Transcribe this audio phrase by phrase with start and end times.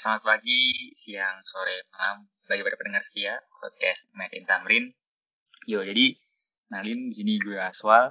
[0.00, 4.88] selamat pagi, siang, sore, malam bagi para pendengar setia podcast Made in Tamrin.
[5.68, 6.16] Yo, jadi
[6.72, 8.08] nalin di sini gue Aswal.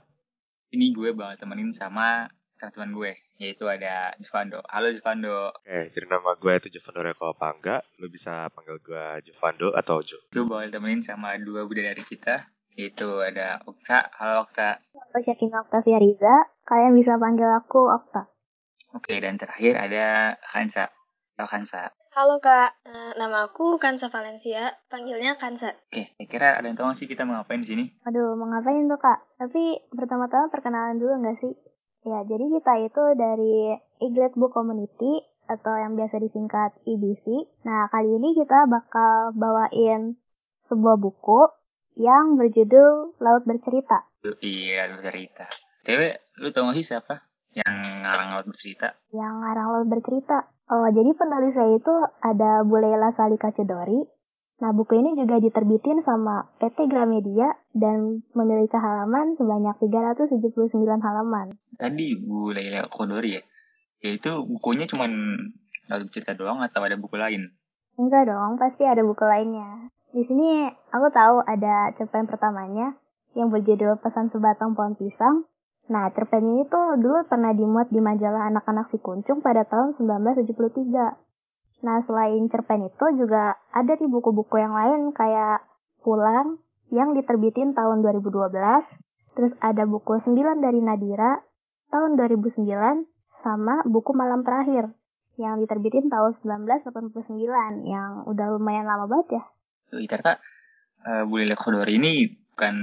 [0.69, 2.29] Ini gue bakal temenin sama
[2.61, 4.61] teman gue, yaitu ada Jovando.
[4.69, 5.49] Halo Jovando.
[5.49, 7.81] Oke, jadi nama gue itu Jovando Reko Pangga.
[7.97, 10.21] Lu bisa panggil gue Jovando atau Jo.
[10.29, 12.45] Gue bakal temenin sama dua bidadari kita,
[12.77, 14.13] yaitu ada Okta.
[14.13, 14.77] Halo Okta.
[15.09, 16.53] Aku Syakina Octavia Riza.
[16.69, 18.29] Kalian bisa panggil aku Okta.
[18.93, 20.93] Oke, dan terakhir ada Kansa.
[21.39, 21.87] Halo Kansa.
[22.11, 25.71] Halo Kak, Eh, nama aku Kansa Valencia, panggilnya Kansa.
[25.87, 27.87] Oke, kira-kira ada yang tahu sih kita mau ngapain di sini?
[28.03, 29.23] Aduh, mau ngapain tuh kak?
[29.39, 31.55] Tapi pertama-tama perkenalan dulu nggak sih?
[32.03, 33.71] Ya, jadi kita itu dari
[34.03, 37.23] Iglet Book Community atau yang biasa disingkat IBC.
[37.63, 40.19] Nah, kali ini kita bakal bawain
[40.67, 41.55] sebuah buku
[41.95, 44.11] yang berjudul Laut Bercerita.
[44.43, 45.47] Iya, bercerita.
[45.87, 47.23] Tewe, lu tau gak sih siapa
[47.55, 48.91] yang ngarang laut bercerita?
[49.15, 50.37] Yang ngarang Laut Bercerita.
[50.69, 54.05] Oh, jadi penulisnya itu ada Bulela Salika Cedori.
[54.59, 61.57] Nah, buku ini juga diterbitin sama PT Gramedia dan memiliki halaman sebanyak 379 halaman.
[61.79, 63.43] Tadi Bu Leila Kodori ya?
[64.05, 65.09] Ya itu bukunya cuman
[65.89, 67.49] laut bercerita doang atau ada buku lain?
[67.97, 69.89] Enggak dong, pasti ada buku lainnya.
[70.13, 72.93] Di sini aku tahu ada cerpen pertamanya
[73.33, 75.48] yang berjudul Pesan Sebatang Pohon Pisang.
[75.89, 81.17] Nah, cerpen ini tuh dulu pernah dimuat di majalah anak-anak si Kuncung pada tahun 1973.
[81.81, 85.65] Nah, selain cerpen itu juga ada di buku-buku yang lain kayak
[85.99, 86.61] Pulang
[86.93, 88.53] yang diterbitin tahun 2012.
[89.33, 91.41] Terus ada buku 9 dari Nadira
[91.89, 92.63] tahun 2009
[93.41, 94.93] sama buku Malam Terakhir
[95.41, 99.43] yang diterbitin tahun 1989 yang udah lumayan lama banget ya.
[99.89, 100.37] Tuh, Ternyata
[101.07, 102.75] uh, Bu Leila Kodori ini bukan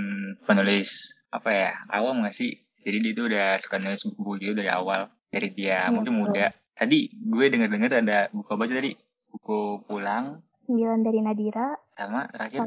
[0.42, 2.65] penulis apa ya awam gak sih?
[2.86, 6.22] Jadi dia tuh udah suka nulis buku gitu dari awal dari dia Iya, mungkin betul.
[6.30, 6.46] muda.
[6.78, 8.90] Tadi gue denger-denger ada buku apa sih tadi?
[9.26, 10.38] Buku Pulang
[10.70, 12.62] 9 dari Nadira sama terakhir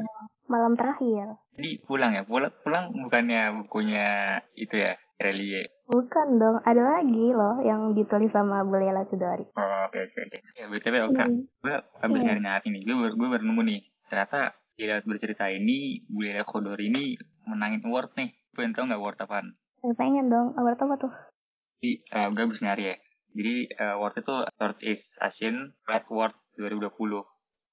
[0.50, 1.40] Malam Terakhir.
[1.56, 5.70] Jadi pulang ya, pulang, pulang bukannya bukunya itu ya, Relie.
[5.86, 9.46] Bukan dong, ada lagi loh yang ditulis sama Bulela Cudori.
[9.54, 10.38] Oh, oke oke oke.
[10.58, 11.46] Ya btw oke, Hmm.
[11.62, 12.40] gue habis Iya.
[12.42, 13.80] nyari nih, gue baru, gue baru nemu nih.
[14.10, 17.14] Ternyata laut bercerita ini, Bu Lela Kodori ini
[17.46, 18.30] menangin award nih.
[18.50, 19.46] Gue tau nggak award apaan?
[19.80, 21.12] Saya pengen dong, award apa tuh?
[21.80, 22.96] Jadi eh, gue habis nyari ya.
[23.32, 25.56] Jadi eh, award itu Southeast Asian
[25.88, 27.24] Red Award 2020.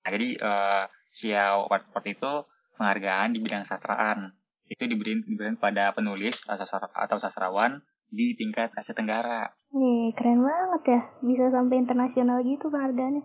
[0.04, 2.32] Nah jadi eh, si award, award itu
[2.80, 4.32] penghargaan di bidang sastraan.
[4.68, 9.52] Itu diberikan, diberikan pada penulis atau sastra- atau sastrawan di tingkat Asia Tenggara.
[9.76, 11.02] Nih, keren banget ya.
[11.20, 13.24] Bisa sampai internasional gitu penghargaannya.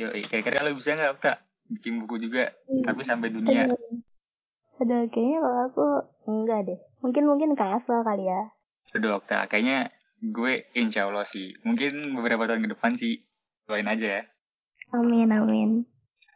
[0.00, 2.82] Yo, kira-kira lo bisa nggak Kak bikin buku juga, Iya.
[2.84, 3.68] tapi sampai dunia?
[4.82, 5.86] Aduh, kayaknya kalau aku
[6.26, 6.78] enggak deh.
[7.04, 8.42] Mungkin mungkin kasal kali ya.
[8.94, 11.54] Udah Okta, kayaknya gue insya Allah sih.
[11.62, 13.22] Mungkin beberapa tahun ke depan sih.
[13.66, 14.22] Doain aja ya.
[14.94, 15.70] Amin, amin.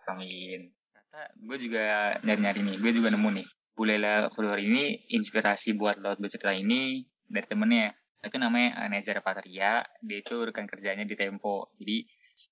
[0.08, 0.60] Amin.
[0.72, 1.84] Ternyata gue juga
[2.24, 2.76] nyari-nyari nih.
[2.82, 3.46] Gue juga nemu nih.
[3.78, 4.84] Bulela Kodori ini
[5.14, 7.94] inspirasi buat laut bercerita ini dari temennya.
[8.18, 9.86] Itu namanya Nezar Patria.
[10.02, 11.70] Dia itu rekan kerjanya di Tempo.
[11.78, 12.02] Jadi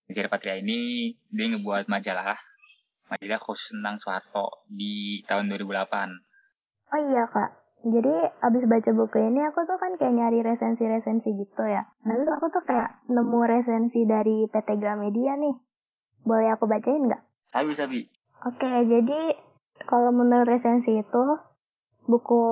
[0.07, 2.39] Nezar Patria ini dia ngebuat majalah.
[3.07, 6.95] Majalah khusus tentang Soeharto di tahun 2008.
[6.95, 7.51] Oh iya kak,
[7.87, 11.87] jadi abis baca buku ini aku tuh kan kayak nyari resensi-resensi gitu ya.
[12.03, 15.55] Nah terus aku tuh kayak nemu resensi dari PT Gramedia nih.
[16.27, 17.23] Boleh aku bacain nggak?
[17.55, 18.01] Sabi, sabi.
[18.43, 19.39] Oke, jadi
[19.87, 21.25] kalau menurut resensi itu
[22.11, 22.43] buku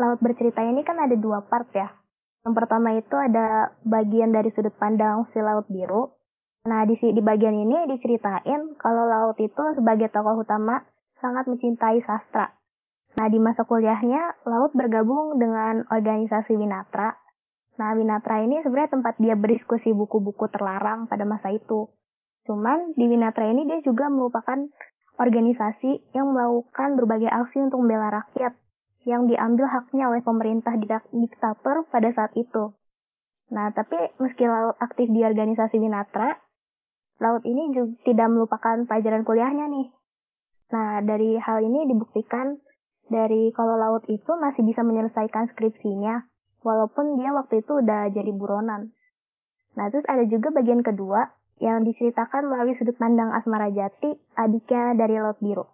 [0.00, 1.86] Laut Bercerita ini kan ada dua part ya.
[2.42, 6.18] Yang pertama itu ada bagian dari sudut pandang si Laut Biru.
[6.62, 10.86] Nah, di, di bagian ini diceritain kalau Laut itu sebagai tokoh utama
[11.18, 12.54] sangat mencintai sastra.
[13.18, 17.18] Nah, di masa kuliahnya, Laut bergabung dengan organisasi Winatra.
[17.82, 21.90] Nah, Winatra ini sebenarnya tempat dia berdiskusi buku-buku terlarang pada masa itu.
[22.46, 24.62] Cuman di Winatra ini dia juga merupakan
[25.18, 28.54] organisasi yang melakukan berbagai aksi untuk membela rakyat
[29.02, 32.70] yang diambil haknya oleh pemerintah dik- diktator pada saat itu.
[33.50, 36.38] Nah, tapi meski Laut aktif di organisasi Winatra,
[37.22, 39.88] Laut ini juga tidak melupakan pelajaran kuliahnya nih.
[40.74, 42.58] Nah, dari hal ini dibuktikan
[43.06, 46.26] dari kalau Laut itu masih bisa menyelesaikan skripsinya,
[46.66, 48.90] walaupun dia waktu itu udah jadi buronan.
[49.78, 51.30] Nah, terus ada juga bagian kedua
[51.62, 55.70] yang diceritakan melalui sudut pandang Asmara Jati, adiknya dari Laut Biru.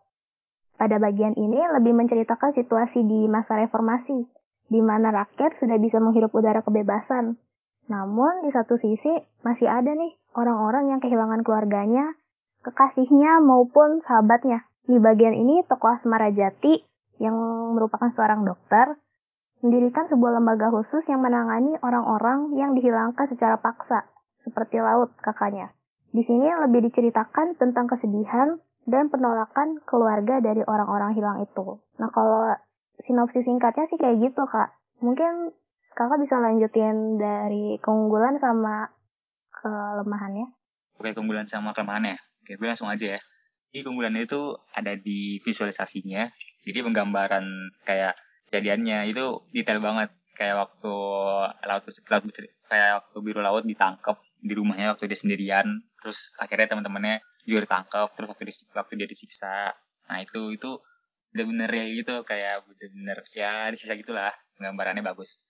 [0.77, 4.29] Pada bagian ini lebih menceritakan situasi di masa reformasi,
[4.69, 7.41] di mana rakyat sudah bisa menghirup udara kebebasan.
[7.89, 9.11] Namun di satu sisi
[9.43, 12.15] masih ada nih orang-orang yang kehilangan keluarganya,
[12.63, 14.63] kekasihnya maupun sahabatnya.
[14.87, 16.81] Di bagian ini tokoh Asmara Jati
[17.19, 17.35] yang
[17.75, 18.95] merupakan seorang dokter
[19.59, 24.07] mendirikan sebuah lembaga khusus yang menangani orang-orang yang dihilangkan secara paksa,
[24.47, 25.75] seperti Laut kakaknya.
[26.15, 28.57] Di sini lebih diceritakan tentang kesedihan
[28.89, 31.83] dan penolakan keluarga dari orang-orang hilang itu.
[32.01, 32.57] Nah, kalau
[33.05, 34.73] sinopsis singkatnya sih kayak gitu, Kak.
[35.05, 35.53] Mungkin
[35.93, 38.89] kakak bisa lanjutin dari keunggulan sama
[39.59, 40.47] kelemahannya.
[40.99, 42.19] Oke, keunggulan sama kelemahannya.
[42.43, 43.21] Oke, gue langsung aja ya.
[43.71, 46.27] Jadi keunggulannya itu ada di visualisasinya.
[46.65, 47.45] Jadi penggambaran
[47.85, 48.17] kayak
[48.49, 50.11] kejadiannya itu detail banget.
[50.39, 50.95] Kayak waktu
[51.67, 52.25] laut, laut
[52.71, 55.67] kayak waktu biru laut ditangkap di rumahnya waktu dia sendirian.
[55.99, 58.15] Terus akhirnya teman-temannya juga ditangkap.
[58.15, 59.75] Terus waktu, waktu dia disiksa.
[60.09, 60.79] Nah itu itu
[61.29, 64.33] bener-bener ya gitu kayak bener-bener ya disiksa gitulah.
[64.57, 65.48] Gambarannya bagus.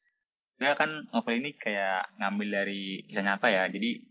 [0.58, 3.70] Dia kan novel ini kayak ngambil dari kisah nyata ya.
[3.70, 4.02] Jadi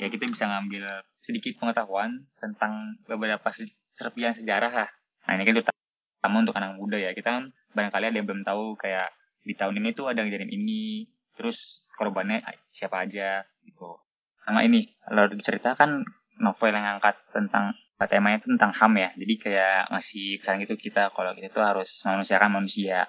[0.00, 3.52] ya kita bisa ngambil sedikit pengetahuan tentang beberapa
[3.84, 4.88] serpian sejarah lah.
[5.28, 7.12] Nah ini kan terutama untuk anak muda ya.
[7.12, 7.44] Kita kan
[7.76, 9.12] barangkali ada yang belum tahu kayak
[9.44, 12.40] di tahun ini tuh ada kejadian ini, terus korbannya
[12.72, 14.00] siapa aja gitu.
[14.44, 16.00] Sama ini, lalu cerita kan
[16.40, 19.10] novel yang angkat tentang temanya itu tentang HAM ya.
[19.12, 23.04] Jadi kayak ngasih pesan gitu kita kalau kita tuh harus memanusiakan manusia.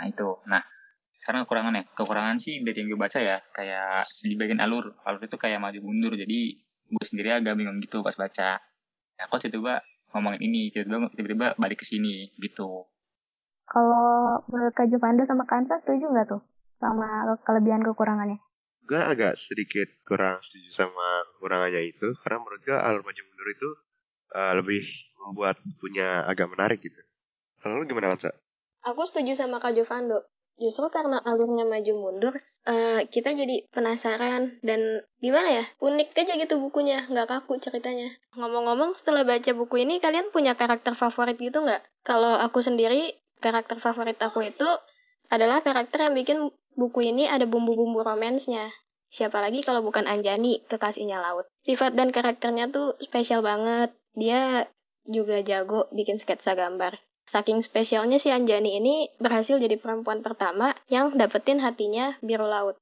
[0.00, 0.40] Nah itu.
[0.48, 0.64] Nah
[1.22, 5.22] sekarang kekurangan ya kekurangan sih dari yang gue baca ya kayak di bagian alur alur
[5.22, 6.58] itu kayak maju mundur jadi
[6.92, 8.58] gue sendiri agak bingung gitu pas baca.
[9.14, 12.90] Ya kok tiba-tiba ngomongin ini tiba-tiba tiba-tiba balik ke sini gitu.
[13.70, 16.42] Kalau menurut Kak Jovanda sama Kansa setuju nggak tuh
[16.82, 18.42] sama kelebihan kekurangannya?
[18.82, 23.68] Gue agak sedikit kurang setuju sama kekurangannya itu karena menurut gue alur maju mundur itu
[24.34, 24.82] uh, lebih
[25.22, 26.98] membuat punya agak menarik gitu.
[27.62, 28.34] Kalau lu gimana Kansa?
[28.90, 32.34] Aku setuju sama Kak Jovando justru karena alurnya maju mundur
[32.68, 38.14] uh, kita jadi penasaran dan gimana ya unik aja gitu bukunya nggak kaku ceritanya.
[38.38, 41.82] Ngomong-ngomong setelah baca buku ini kalian punya karakter favorit gitu nggak?
[42.06, 44.68] Kalau aku sendiri karakter favorit aku itu
[45.32, 46.38] adalah karakter yang bikin
[46.76, 48.70] buku ini ada bumbu-bumbu romansnya.
[49.12, 51.44] Siapa lagi kalau bukan Anjani kekasihnya laut.
[51.68, 53.92] Sifat dan karakternya tuh spesial banget.
[54.16, 54.68] Dia
[55.04, 56.96] juga jago bikin sketsa gambar
[57.32, 62.76] Saking spesialnya si Anjani ini berhasil jadi perempuan pertama yang dapetin hatinya biru laut.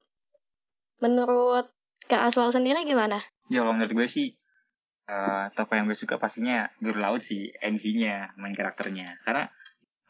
[0.99, 1.71] Menurut
[2.11, 3.23] Kak Aswal sendiri gimana?
[3.47, 4.35] Ya kalau menurut gue sih
[5.07, 9.47] uh, tokoh yang gue suka pastinya biru laut sih MC-nya main karakternya karena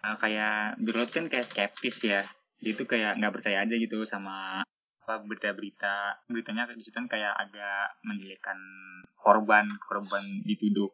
[0.10, 2.26] uh, kayak biru laut kan kayak skeptis ya
[2.58, 4.66] dia tuh kayak nggak percaya aja gitu sama
[5.02, 8.58] apa berita-berita beritanya di situ kan kayak agak menjelekkan
[9.18, 10.90] korban korban dituduh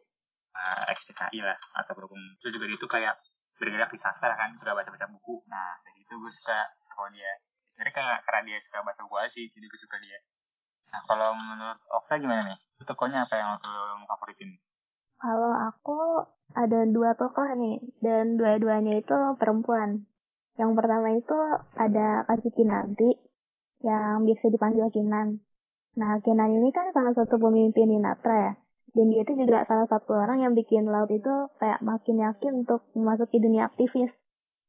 [0.56, 3.14] uh, eh, SPKI lah atau berhubung terus juga dia tuh kayak
[3.58, 5.42] bergerak di sastra kan suka baca-baca buku.
[5.50, 6.64] Nah dari itu gue suka
[6.94, 7.28] kalau dia.
[7.78, 10.18] Kayak karena dia suka baca buku sih jadi gue suka dia.
[10.94, 12.58] Nah kalau menurut Okta gimana nih?
[12.86, 14.56] Tokohnya apa yang lo favoritin?
[15.18, 15.98] Kalau aku
[16.54, 20.06] ada dua tokoh nih dan dua-duanya itu perempuan.
[20.54, 21.38] Yang pertama itu
[21.74, 23.10] ada Kasih Kinanti
[23.82, 25.42] yang biasa dipanggil Kinan.
[25.98, 28.52] Nah Kinan ini kan salah satu pemimpin Natra ya
[28.96, 31.30] dan dia itu juga salah satu orang yang bikin laut itu
[31.60, 34.12] kayak makin yakin untuk memasuki dunia aktivis.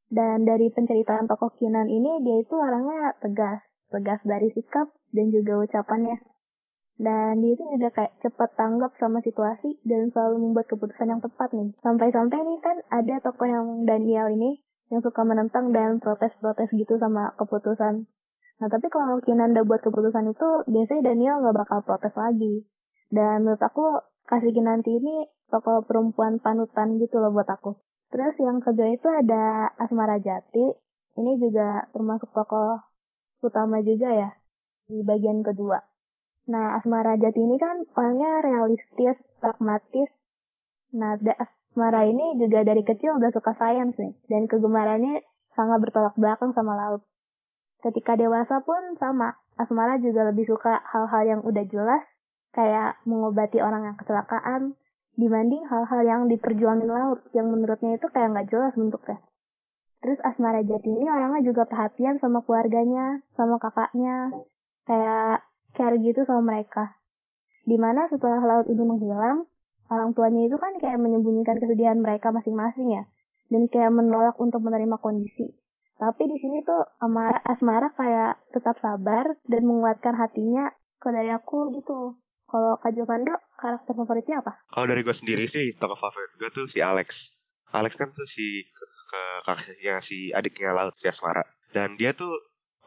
[0.09, 3.61] Dan dari penceritaan tokoh Kinan ini, dia itu orangnya tegas.
[3.93, 6.17] Tegas dari sikap dan juga ucapannya.
[6.99, 11.53] Dan dia itu juga kayak cepat tanggap sama situasi dan selalu membuat keputusan yang tepat
[11.55, 11.71] nih.
[11.79, 14.59] Sampai-sampai nih kan ada tokoh yang Daniel ini
[14.91, 18.09] yang suka menentang dan protes-protes gitu sama keputusan.
[18.59, 22.67] Nah tapi kalau Kinan udah buat keputusan itu, biasanya Daniel nggak bakal protes lagi.
[23.09, 27.73] Dan menurut aku Kasih Kinanti ini tokoh perempuan panutan gitu loh buat aku.
[28.13, 30.69] Terus yang kedua itu ada Asmara Jati.
[31.17, 32.77] Ini juga termasuk tokoh
[33.41, 34.29] utama juga ya
[34.85, 35.81] di bagian kedua.
[36.45, 40.13] Nah, Asmara Jati ini kan orangnya realistis, pragmatis.
[40.93, 44.13] Nah, Asmara ini juga dari kecil udah suka sains nih.
[44.29, 45.25] Dan kegemarannya
[45.57, 47.01] sangat bertolak belakang sama laut.
[47.81, 49.41] Ketika dewasa pun sama.
[49.57, 52.05] Asmara juga lebih suka hal-hal yang udah jelas
[52.55, 54.73] kayak mengobati orang yang kecelakaan
[55.19, 59.19] dibanding hal-hal yang diperjuangin laut yang menurutnya itu kayak nggak jelas bentuknya.
[59.99, 64.31] Terus Asmara Jati ini orangnya juga perhatian sama keluarganya, sama kakaknya,
[64.87, 65.43] kayak
[65.75, 66.95] care gitu sama mereka.
[67.67, 69.43] Di mana setelah laut ini menghilang,
[69.91, 73.03] orang tuanya itu kan kayak menyembunyikan kesedihan mereka masing-masing ya,
[73.51, 75.51] dan kayak menolak untuk menerima kondisi.
[75.99, 81.75] Tapi di sini tuh Amara, Asmara kayak tetap sabar dan menguatkan hatinya ke dari aku
[81.75, 82.15] gitu.
[82.49, 84.57] Kalau Kak Jovando, karakter favoritnya apa?
[84.73, 87.37] Kalau dari gue sendiri sih, tokoh favorit gue tuh si Alex.
[87.69, 91.45] Alex kan tuh si ke, ke kakaknya si adiknya Laut, si Asmara.
[91.69, 92.33] Dan dia tuh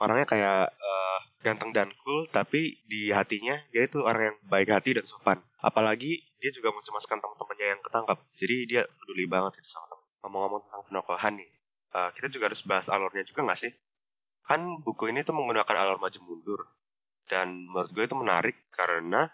[0.03, 4.99] orangnya kayak uh, ganteng dan cool, tapi di hatinya dia itu orang yang baik hati
[4.99, 5.39] dan sopan.
[5.63, 8.19] Apalagi dia juga mencemaskan teman-temannya yang ketangkap.
[8.35, 10.07] Jadi dia peduli banget itu sama teman.
[10.27, 11.51] Ngomong-ngomong tentang penokohan nih,
[11.95, 13.71] uh, kita juga harus bahas alurnya juga nggak sih?
[14.43, 16.67] Kan buku ini tuh menggunakan alur maju mundur.
[17.31, 19.31] Dan menurut gue itu menarik karena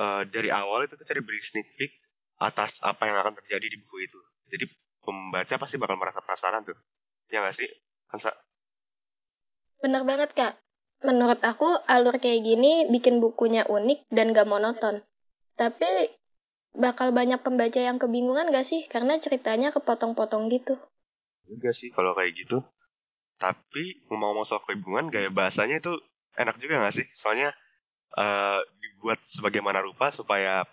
[0.00, 1.92] eh, dari awal itu kita diberi sneak peek
[2.40, 4.20] atas apa yang akan terjadi di buku itu.
[4.48, 4.64] Jadi
[5.04, 6.78] pembaca pasti bakal merasa penasaran tuh.
[7.28, 7.68] Ya nggak sih?
[8.10, 8.32] Hansa?
[9.80, 10.60] Bener banget, Kak.
[11.00, 15.00] Menurut aku, alur kayak gini bikin bukunya unik dan gak monoton.
[15.56, 15.88] Tapi,
[16.76, 18.84] bakal banyak pembaca yang kebingungan gak sih?
[18.84, 20.76] Karena ceritanya kepotong-potong gitu.
[21.48, 22.60] Juga sih kalau kayak gitu.
[23.40, 25.96] Tapi ngomong-ngomong soal kebingungan, gaya bahasanya itu
[26.36, 27.06] enak juga nggak sih?
[27.16, 27.56] Soalnya
[28.16, 30.64] eh, dibuat sebagaimana rupa supaya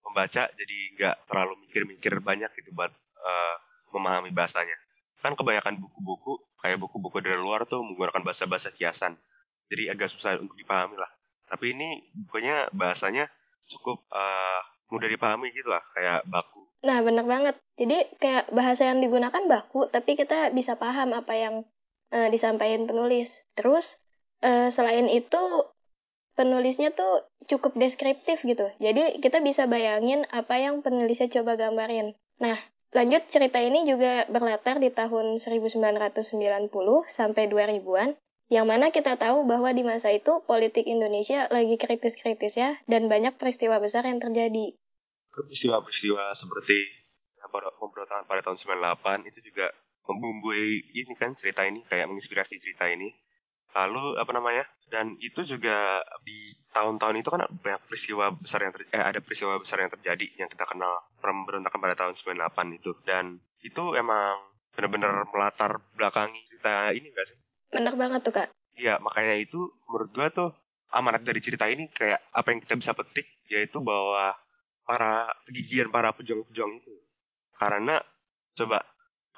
[0.00, 3.56] pembaca jadi nggak terlalu mikir-mikir banyak gitu buat eh,
[3.94, 4.76] memahami bahasanya.
[5.20, 9.16] Kan kebanyakan buku-buku kayak buku-buku dari luar tuh menggunakan bahasa-bahasa kiasan.
[9.70, 11.10] Jadi agak susah untuk dipahami lah.
[11.50, 13.30] Tapi ini bukunya bahasanya
[13.70, 16.66] cukup eh, mudah dipahami gitu lah, kayak baku.
[16.82, 17.54] Nah, bener banget.
[17.78, 21.54] Jadi, kayak bahasa yang digunakan baku, tapi kita bisa paham apa yang
[22.10, 23.46] eh, disampaikan penulis.
[23.54, 23.96] Terus,
[24.42, 25.40] eh, selain itu,
[26.40, 28.72] penulisnya tuh cukup deskriptif gitu.
[28.80, 32.16] Jadi, kita bisa bayangin apa yang penulisnya coba gambarin.
[32.40, 32.56] Nah,
[32.96, 35.76] lanjut cerita ini juga berlatar di tahun 1990
[37.12, 38.16] sampai 2000-an,
[38.48, 43.36] yang mana kita tahu bahwa di masa itu politik Indonesia lagi kritis-kritis ya, dan banyak
[43.36, 44.72] peristiwa besar yang terjadi.
[45.30, 47.00] peristiwa-peristiwa seperti
[47.50, 49.70] pemberontakan pada tahun 98 itu juga
[50.10, 53.14] membumbui ini kan cerita ini kayak menginspirasi cerita ini
[53.74, 58.90] lalu apa namanya dan itu juga di tahun-tahun itu kan banyak peristiwa besar yang ter-
[58.90, 63.38] eh, ada peristiwa besar yang terjadi yang kita kenal pemberontakan pada tahun 98 itu dan
[63.62, 64.38] itu emang
[64.74, 67.38] benar-benar melatar belakangi cerita ini enggak sih
[67.70, 68.48] Bener banget tuh, Kak.
[68.74, 70.50] Iya, makanya itu menurut gua tuh
[70.90, 74.34] amanat dari cerita ini kayak apa yang kita bisa petik yaitu bahwa
[74.82, 76.94] para kegigihan para pejuang-pejuang itu.
[77.54, 78.02] Karena
[78.58, 78.82] coba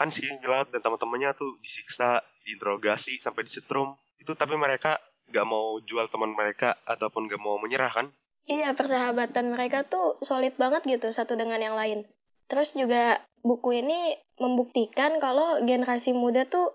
[0.01, 5.83] kan si Nyelat dan teman-temannya tuh disiksa, diinterogasi sampai disetrum itu tapi mereka nggak mau
[5.83, 8.07] jual teman mereka ataupun nggak mau menyerah kan?
[8.47, 12.07] Iya, persahabatan mereka tuh solid banget gitu satu dengan yang lain.
[12.51, 16.75] Terus juga buku ini membuktikan kalau generasi muda tuh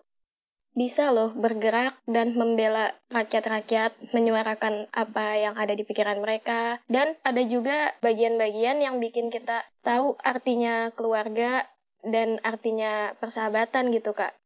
[0.77, 6.77] bisa loh bergerak dan membela rakyat-rakyat, menyuarakan apa yang ada di pikiran mereka.
[6.86, 11.66] Dan ada juga bagian-bagian yang bikin kita tahu artinya keluarga
[12.06, 14.37] dan artinya persahabatan gitu, Kak.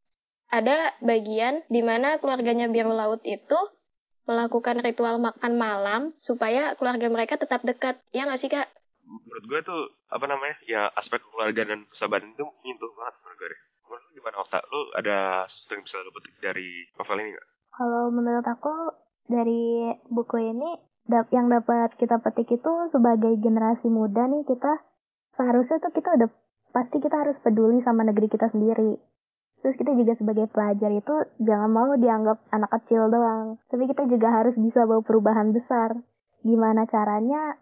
[0.52, 3.56] Ada bagian di mana keluarganya Biru Laut itu
[4.28, 7.98] melakukan ritual makan malam supaya keluarga mereka tetap dekat.
[8.12, 8.68] Ya nggak sih, Kak?
[9.02, 9.82] Menurut gue tuh
[10.12, 13.48] apa namanya ya aspek keluarga dan persahabatan itu menyentuh banget menurut gue.
[13.48, 13.60] deh.
[13.88, 14.58] Menurut lu gimana Okta?
[14.68, 15.18] Lu ada
[15.48, 16.68] sesuatu yang bisa lu petik dari
[17.00, 17.48] novel ini nggak?
[17.72, 18.74] Kalau menurut aku
[19.26, 19.64] dari
[20.12, 20.70] buku ini
[21.32, 24.84] yang dapat kita petik itu sebagai generasi muda nih kita
[25.34, 26.28] seharusnya tuh kita udah
[26.72, 29.00] pasti kita harus peduli sama negeri kita sendiri.
[29.62, 33.62] Terus kita juga sebagai pelajar itu jangan mau dianggap anak kecil doang.
[33.70, 36.02] Tapi kita juga harus bisa bawa perubahan besar.
[36.42, 37.56] Gimana caranya?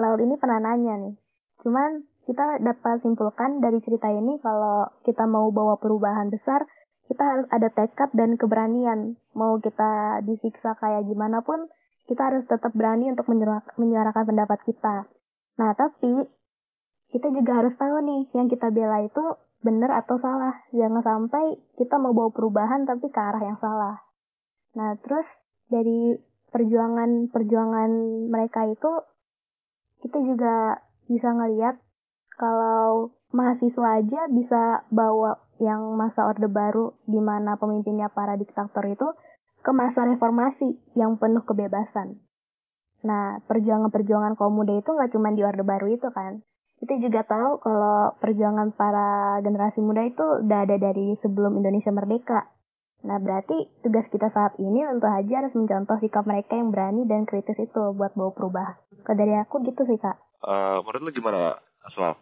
[0.00, 1.14] Laut ini pernah nanya nih.
[1.60, 6.64] Cuman kita dapat simpulkan dari cerita ini kalau kita mau bawa perubahan besar,
[7.04, 9.20] kita harus ada tekad dan keberanian.
[9.36, 11.68] Mau kita disiksa kayak gimana pun,
[12.08, 15.04] kita harus tetap berani untuk menyuara- menyuarakan pendapat kita.
[15.60, 16.24] Nah, tapi
[17.12, 19.24] kita juga harus tahu nih, yang kita bela itu
[19.64, 20.60] benar atau salah.
[20.76, 24.04] Jangan sampai kita mau bawa perubahan tapi ke arah yang salah.
[24.76, 25.24] Nah, terus
[25.72, 26.14] dari
[26.52, 27.90] perjuangan-perjuangan
[28.28, 28.92] mereka itu,
[30.04, 31.80] kita juga bisa ngeliat
[32.36, 39.08] kalau mahasiswa aja bisa bawa yang masa Orde Baru di mana pemimpinnya para diktator itu
[39.64, 42.20] ke masa reformasi yang penuh kebebasan.
[43.04, 46.44] Nah, perjuangan-perjuangan kaum muda itu nggak cuma di Orde Baru itu kan.
[46.82, 52.50] Kita juga tahu kalau perjuangan para generasi muda itu udah ada dari sebelum Indonesia merdeka.
[53.04, 57.28] Nah, berarti tugas kita saat ini tentu aja harus mencontoh sikap mereka yang berani dan
[57.28, 58.76] kritis itu buat bawa perubahan.
[59.04, 60.16] Kalau dari aku gitu sih, Kak.
[60.44, 62.16] Eh, menurut lu gimana Asmal?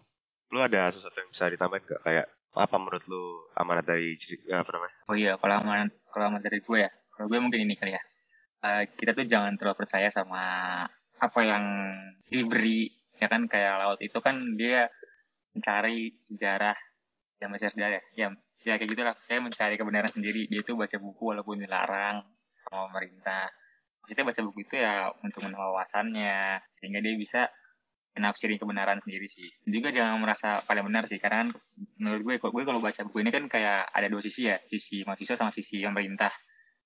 [0.50, 2.02] Lu ada sesuatu yang bisa ditambahin gak?
[2.02, 4.96] Kayak apa menurut lu amanat dari ciri- apa namanya?
[5.08, 8.02] Oh iya, kalau amanat kalau amanat dari gue ya, kalau gue mungkin ini kali ya.
[8.62, 10.42] Eh, kita tuh jangan terlalu percaya sama
[11.18, 11.64] apa yang
[12.26, 12.90] diberi
[13.22, 14.90] ya kan kayak laut itu kan dia
[15.54, 16.74] mencari sejarah
[17.38, 18.26] ya baca sejarah ya
[18.66, 19.14] ya kayak gitulah.
[19.26, 22.26] Saya mencari kebenaran sendiri dia itu baca buku walaupun dilarang
[22.66, 23.46] sama pemerintah.
[24.02, 27.46] Kita baca buku itu ya untuk menambah wawasannya sehingga dia bisa
[28.12, 29.46] menafsiri kebenaran sendiri sih.
[29.66, 31.48] Juga jangan merasa paling benar sih karena kan
[32.02, 35.38] menurut gue gue kalau baca buku ini kan kayak ada dua sisi ya sisi mahasiswa
[35.38, 36.30] sama sisi pemerintah.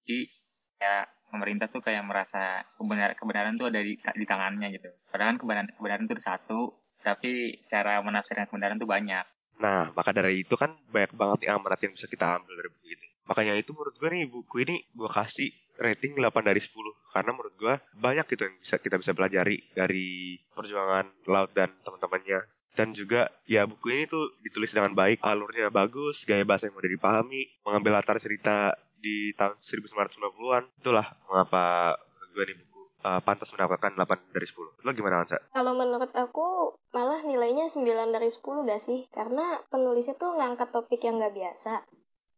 [0.05, 0.29] Jadi
[0.77, 4.89] ya pemerintah tuh kayak merasa kebenaran kebenaran tuh ada di, di tangannya gitu.
[5.11, 6.61] Padahal kan kebenaran kebenaran ada satu
[7.03, 9.25] tapi cara menafsirkan kebenaran tuh banyak.
[9.63, 12.87] Nah, maka dari itu kan banyak banget nih amanat yang bisa kita ambil dari buku
[12.93, 13.07] ini.
[13.27, 16.73] Makanya itu menurut gue nih buku ini gue kasih rating 8 dari 10
[17.13, 22.45] karena menurut gue banyak gitu yang bisa kita bisa pelajari dari perjuangan Laut dan teman-temannya.
[22.77, 26.93] Dan juga ya buku ini tuh ditulis dengan baik alurnya bagus gaya bahasa yang mudah
[26.93, 31.95] dipahami mengambil latar cerita di tahun 1990-an itulah mengapa
[32.35, 35.39] gue nih buku uh, pantas mendapatkan 8 dari 10 lo gimana Ansa?
[35.55, 39.07] Kalau menurut aku malah nilainya 9 dari 10 gak sih?
[39.15, 41.87] Karena penulisnya tuh ngangkat topik yang gak biasa.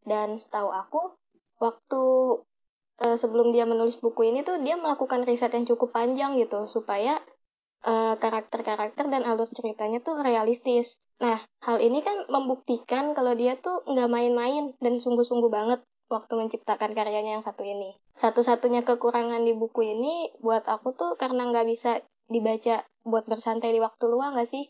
[0.05, 1.19] Dan setahu aku,
[1.59, 2.03] waktu
[3.03, 7.19] uh, sebelum dia menulis buku ini tuh dia melakukan riset yang cukup panjang gitu supaya
[7.79, 10.99] karakter karakter-karakter dan alur ceritanya tuh realistis.
[11.23, 15.79] Nah, hal ini kan membuktikan kalau dia tuh nggak main-main dan sungguh-sungguh banget
[16.09, 17.95] waktu menciptakan karyanya yang satu ini.
[18.17, 23.79] Satu-satunya kekurangan di buku ini buat aku tuh karena nggak bisa dibaca buat bersantai di
[23.79, 24.67] waktu luang nggak sih?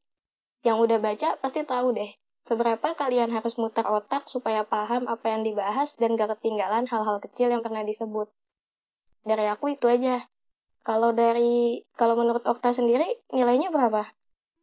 [0.68, 2.12] Yang udah baca pasti tahu deh,
[2.44, 7.48] seberapa kalian harus muter otak supaya paham apa yang dibahas dan gak ketinggalan hal-hal kecil
[7.48, 8.28] yang pernah disebut.
[9.24, 10.28] Dari aku itu aja.
[10.84, 14.12] Kalau dari kalau menurut Okta sendiri nilainya berapa?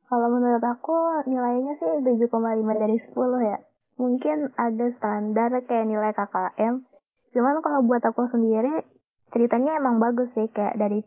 [0.07, 2.31] Kalau menurut aku nilainya sih 7,5
[2.77, 3.59] dari 10 ya.
[3.97, 6.85] Mungkin ada standar kayak nilai KKM.
[7.33, 8.85] Cuman kalau buat aku sendiri
[9.33, 11.01] ceritanya emang bagus sih kayak dari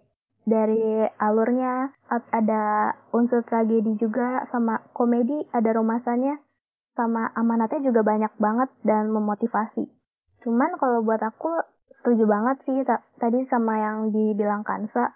[0.50, 6.42] dari alurnya ada unsur tragedi juga sama komedi ada romasanya
[6.98, 9.88] sama amanatnya juga banyak banget dan memotivasi.
[10.44, 11.54] Cuman kalau buat aku
[12.02, 12.78] setuju banget sih
[13.22, 15.16] tadi sama yang dibilang Kansa.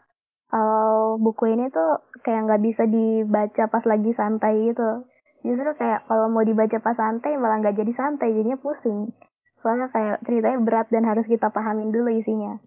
[0.53, 5.10] Kalau buku ini tuh kayak nggak bisa dibaca pas lagi santai gitu.
[5.44, 9.12] Justru kayak kalau mau dibaca pas santai malah nggak jadi santai, jadinya pusing.
[9.60, 12.60] Soalnya kayak ceritanya berat dan harus kita pahamin dulu isinya.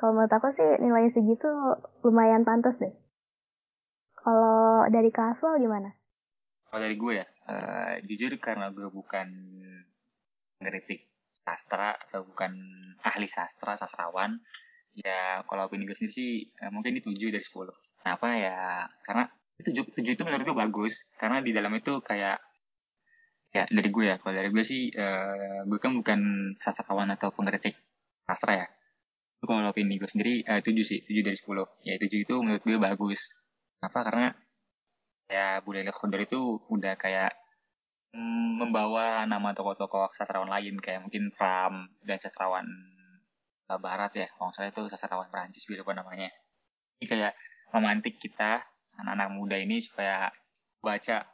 [0.00, 1.48] Kalau menurut aku sih nilai segitu
[2.00, 2.92] lumayan pantas deh.
[4.16, 5.92] Kalau dari Kaswal gimana?
[6.72, 9.28] Kalau dari gue ya, uh, jujur karena gue bukan
[10.62, 11.12] ngeritik
[11.42, 12.54] sastra atau bukan
[13.02, 14.38] ahli sastra sastrawan
[14.94, 19.26] ya kalau opini gue sendiri sih eh, mungkin ini tujuh dari sepuluh kenapa ya karena
[19.62, 20.94] tujuh tujuh itu menurut gue bagus.
[21.16, 22.38] Karena di dalam itu kayak
[23.52, 26.20] ya dari gue ya kalau dari gue sih uh, gue kan bukan
[26.56, 27.78] sastrawan atau pengkritik
[28.26, 28.66] sastra ya.
[29.42, 31.66] Kalau opini gue sendiri uh, tujuh sih tujuh dari sepuluh.
[31.86, 33.20] Ya tujuh itu menurut gue bagus.
[33.78, 33.98] Kenapa?
[34.10, 34.26] Karena
[35.30, 37.32] ya budaya Khondor itu udah kayak
[38.12, 40.76] Mm, membawa nama tokoh-tokoh sastrawan lain.
[40.84, 42.68] Kayak mungkin Pram dan sastrawan
[43.72, 46.28] uh, Barat ya, kalau saya itu sastrawan Perancis gitu namanya.
[47.00, 47.32] Ini kayak
[47.72, 48.60] memantik kita
[48.98, 50.28] anak-anak muda ini supaya
[50.82, 51.24] baca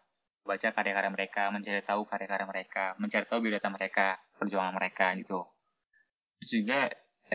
[0.49, 4.07] baca karya-karya mereka, mencari tahu karya-karya mereka, mencari tahu biodata mereka,
[4.41, 5.45] perjuangan mereka gitu.
[6.41, 6.81] Terus juga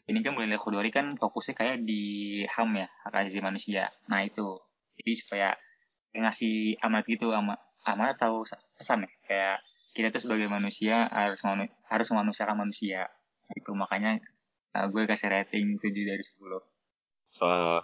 [0.09, 2.01] ini kan mulai Khodori kan fokusnya kayak di
[2.49, 3.93] HAM ya, hak asasi manusia.
[4.09, 4.57] Nah itu,
[4.97, 5.49] jadi supaya
[6.13, 7.57] ngasih amat gitu sama
[7.97, 8.45] amat tahu
[8.77, 9.57] pesan ya kayak
[9.97, 13.09] kita tuh sebagai manusia harus manu harus memanusiakan manusia
[13.53, 14.21] itu makanya
[14.77, 17.81] uh, gue kasih rating 7 dari 10 soal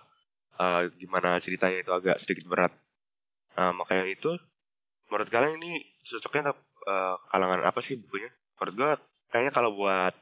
[0.59, 2.75] uh, gimana ceritanya itu agak sedikit berat
[3.55, 4.35] uh, makanya itu
[5.09, 6.53] menurut kalian ini cocoknya
[6.85, 8.91] uh, kalangan apa sih bukunya menurut gue
[9.33, 10.13] kayaknya kalau buat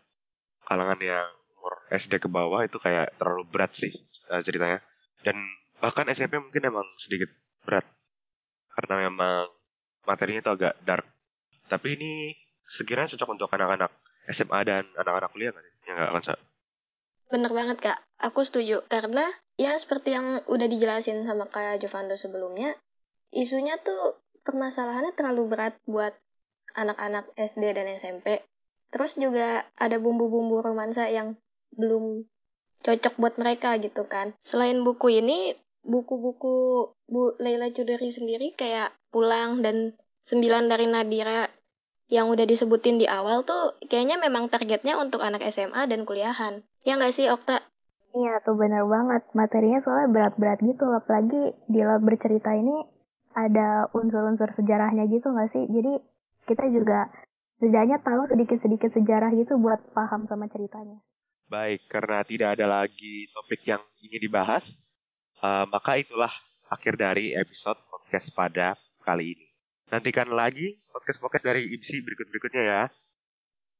[0.63, 3.91] kalangan yang umur SD ke bawah itu kayak terlalu berat sih
[4.31, 4.79] uh, ceritanya
[5.25, 5.35] dan
[5.81, 7.27] bahkan SMP mungkin emang sedikit
[7.67, 7.83] berat
[8.77, 9.49] karena memang
[10.07, 11.05] materinya itu agak dark.
[11.67, 12.31] Tapi ini
[12.63, 13.91] sekiranya cocok untuk anak-anak
[14.31, 15.65] SMA dan anak-anak kuliah kan?
[15.83, 16.39] Ya nggak
[17.27, 17.99] Bener banget, Kak.
[18.23, 18.87] Aku setuju.
[18.87, 22.77] Karena ya seperti yang udah dijelasin sama Kak Jovando sebelumnya,
[23.33, 26.13] isunya tuh permasalahannya terlalu berat buat
[26.77, 28.45] anak-anak SD dan SMP.
[28.93, 31.35] Terus juga ada bumbu-bumbu romansa yang
[31.75, 32.23] belum
[32.85, 34.31] cocok buat mereka gitu kan.
[34.45, 41.47] Selain buku ini, buku-buku Bu Leila Chudori sendiri kayak Pulang dan Sembilan dari Nadira
[42.11, 46.63] yang udah disebutin di awal tuh kayaknya memang targetnya untuk anak SMA dan kuliahan.
[46.83, 47.63] Ya nggak sih Okta?
[48.15, 49.23] Iya tuh bener banget.
[49.35, 50.85] Materinya soalnya berat-berat gitu.
[50.87, 52.85] Apalagi di laut bercerita ini
[53.37, 55.63] ada unsur-unsur sejarahnya gitu nggak sih?
[55.67, 55.93] Jadi
[56.47, 57.11] kita juga
[57.57, 61.01] setidaknya tahu sedikit-sedikit sejarah gitu buat paham sama ceritanya.
[61.47, 64.63] Baik, karena tidak ada lagi topik yang ingin dibahas,
[65.39, 66.31] uh, maka itulah
[66.67, 69.47] akhir dari episode podcast pada kali ini.
[69.87, 72.81] Nantikan lagi podcast-podcast dari IBC berikut-berikutnya ya.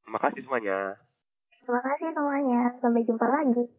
[0.00, 0.96] Terima kasih semuanya.
[1.60, 2.60] Terima kasih semuanya.
[2.80, 3.77] Sampai jumpa lagi.